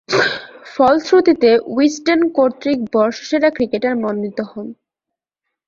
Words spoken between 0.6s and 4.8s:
ফলশ্রুতিতে উইজডেন কর্তৃক বর্ষসেরা ক্রিকেটার মনোনীত হন।